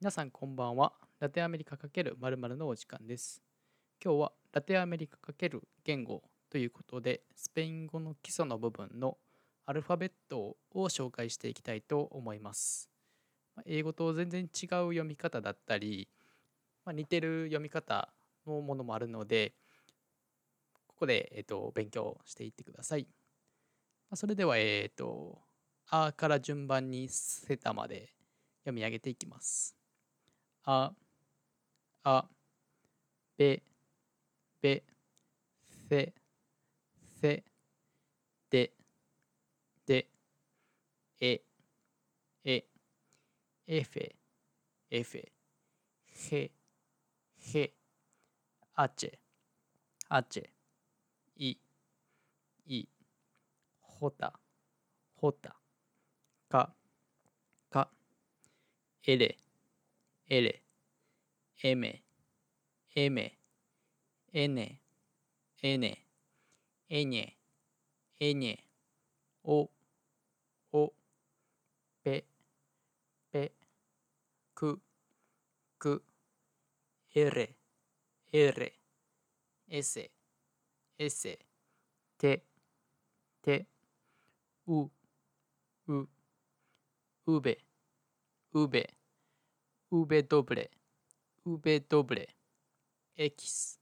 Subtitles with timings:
[0.00, 0.92] 皆さんこんばんは。
[1.18, 3.42] ラテンアメリカ×〇〇のお時間です。
[4.00, 9.18] 今日はラテンアメリカ×言語ということで、スペイン語の基礎の部分の
[9.66, 12.88] アルファベットを紹介していきたいと思います。
[13.66, 16.06] 英語と全然違う読み方だったり、
[16.84, 18.08] まあ、似てる読み方
[18.46, 19.54] のものもあるので、
[20.86, 23.08] ここで、えっと勉強していってください。
[24.10, 25.40] まそれでは、えっと、
[25.88, 28.12] あから順番にセタまで
[28.60, 29.77] 読み上げていきます。
[30.64, 30.92] あ、
[32.04, 32.28] あ、
[33.38, 33.62] べ、
[34.60, 34.84] べ、
[35.88, 36.14] せ、
[37.20, 37.44] せ、
[38.50, 38.72] で、
[39.86, 40.08] で、
[41.20, 41.40] え、
[42.44, 42.64] え、
[43.66, 44.16] えフェ、
[44.90, 45.30] えフェ、
[46.36, 46.50] へ、
[47.60, 47.74] へ、
[48.74, 49.18] あちぇ、
[50.08, 50.48] あちぇ、
[51.36, 51.58] い、
[52.66, 52.88] い、
[53.80, 54.38] ほた、
[55.16, 55.56] ほた、
[56.48, 56.74] か、
[57.70, 57.90] か、
[59.06, 59.38] えれ、
[60.30, 60.62] えれ、
[61.62, 62.02] えめ、
[62.94, 63.38] えめ、
[64.32, 64.82] えね、
[65.62, 66.04] えね、
[66.90, 67.32] えにぇ、
[68.20, 68.60] えにぇ、
[69.44, 69.70] お、
[70.72, 70.92] お、
[72.04, 72.24] ぺ、
[73.32, 73.52] ぺ、
[74.54, 74.80] く、
[75.78, 76.02] く、
[77.14, 77.56] erre,
[78.32, 78.74] erre,
[79.70, 80.10] ese,
[80.98, 81.38] ese,
[82.18, 82.44] te,
[83.42, 83.66] te,
[84.66, 84.88] u,
[85.88, 86.08] u,
[87.26, 87.58] uve,
[88.54, 88.97] uve,
[89.90, 90.70] uve doble,
[91.46, 92.36] uve doble,
[93.16, 93.80] equis,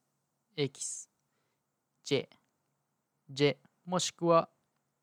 [0.57, 4.49] equis, ye, ye, もしくは、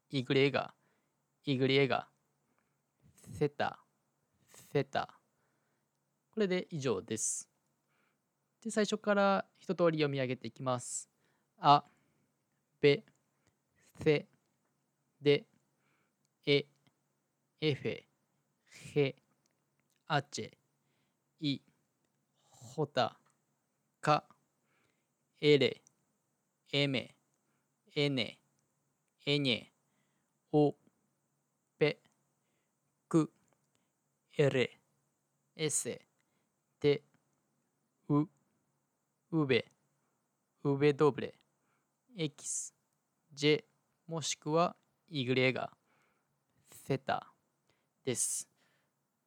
[0.09, 0.73] i griega,
[1.44, 2.08] i griega,
[3.34, 3.80] セタ、
[4.72, 5.09] セタ。
[6.31, 7.50] これで以上です。
[8.64, 11.09] で、最初から一通り読み上げていきます。
[11.59, 11.84] あ、
[12.80, 13.04] べ、
[14.02, 14.26] せ、
[15.22, 15.46] で、
[16.46, 16.66] え、
[17.59, 18.04] えフェ、
[18.96, 19.16] へ、
[20.08, 20.62] あちぇ、
[21.46, 21.62] い、
[22.50, 23.20] ほた、
[24.00, 24.24] か、
[25.42, 25.82] えれ、
[26.72, 27.18] えめ、
[27.94, 28.40] えね、
[29.26, 30.74] えにぇ、お、
[31.78, 32.00] ぺ、
[33.09, 33.30] く、
[34.38, 34.80] えれ、
[35.58, 36.06] えせ、
[36.80, 37.03] て、
[38.08, 38.26] う、
[39.32, 39.66] うべ、
[40.64, 41.34] うべどぶれ、
[42.18, 42.74] エキス、
[43.34, 43.64] ジェ、
[44.08, 44.78] もしくは
[45.09, 45.74] イグレが、
[46.88, 47.34] セタ
[48.06, 48.48] です。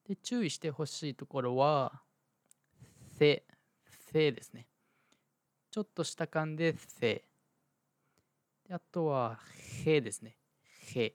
[0.09, 2.03] で、注意してほしいところは、
[3.19, 3.45] せ、
[4.13, 4.67] せですね。
[5.71, 7.25] ちょっとした噛んでせ。
[8.71, 9.39] あとは、
[9.85, 10.37] へですね。
[10.95, 11.15] へ。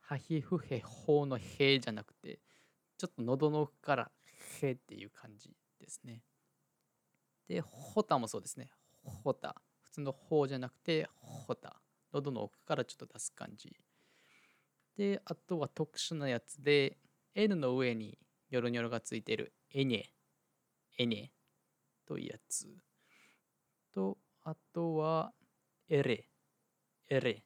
[0.00, 2.38] はひふへほうのへじゃなくて、
[2.98, 4.10] ちょっと喉の奥から
[4.62, 6.22] へっていう感じですね。
[7.48, 8.70] で、ほたもそうですね。
[9.02, 9.60] ほた。
[9.80, 11.80] 普通のほうじゃなくて、ほた。
[12.12, 13.76] 喉の奥からちょっと出す感じ。
[14.96, 16.98] で、あとは特殊なやつで、
[17.34, 18.18] N の上に
[18.50, 20.04] ニョロニョロがついてるエニェ、
[20.98, 22.68] エニェというやつ。
[23.92, 25.32] と、あとは
[25.88, 26.28] エレ、
[27.08, 27.44] エレ。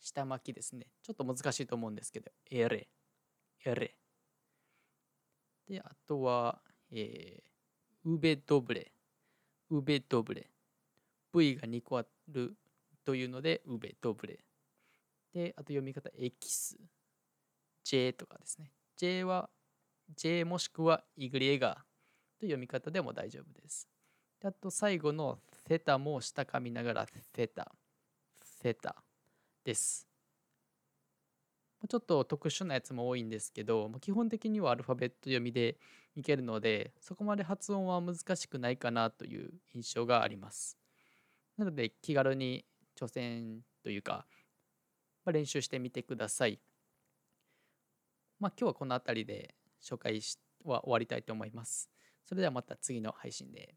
[0.00, 0.88] 下巻きですね。
[1.02, 2.88] ちょっと難しいと思うんですけど、エレ、
[3.64, 3.96] エレ。
[5.68, 6.60] で、あとは、
[6.90, 8.92] えー、ウベドブレ、
[9.70, 10.50] ウベドブレ。
[11.32, 12.56] V が2個ある
[13.04, 14.44] というので、ウベドブレ。
[15.32, 16.76] で、あと読み方、エキス、
[17.84, 18.72] J とかですね。
[18.96, 19.48] J は
[20.14, 21.84] J もしくはイグレガ
[22.42, 23.88] という読み方でも大丈夫です。
[24.40, 25.38] であと最後の
[25.68, 27.70] セタも下噛みながらセタ、
[28.42, 28.96] セタ
[29.64, 30.08] です。
[31.88, 35.76] ちょっと特殊なやつも多いんですけど、基本的にはアルファベット読みで
[36.16, 40.76] いけるので、そこまで発音は難しくないかなという印象があります。
[41.56, 42.64] なので気軽に
[42.98, 44.26] 挑戦というか、
[45.24, 46.58] まあ、練習してみてください。
[48.40, 50.20] まあ今日はこの辺りで紹介
[50.64, 51.88] は終わりたいと思います。
[52.24, 53.74] それではまた次の配信で。